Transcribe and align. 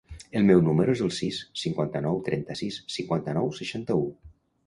El 0.37 0.45
meu 0.45 0.61
número 0.67 0.93
es 0.95 1.03
el 1.07 1.11
sis, 1.17 1.41
cinquanta-nou, 1.63 2.17
trenta-sis, 2.29 2.79
cinquanta-nou, 2.95 3.51
seixanta-u. 3.61 4.09